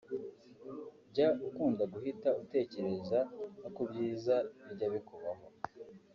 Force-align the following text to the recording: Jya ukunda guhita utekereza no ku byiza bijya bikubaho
Jya 1.13 1.27
ukunda 1.47 1.83
guhita 1.93 2.29
utekereza 2.41 3.19
no 3.61 3.69
ku 3.75 3.81
byiza 3.89 4.35
bijya 4.65 4.87
bikubaho 4.93 5.45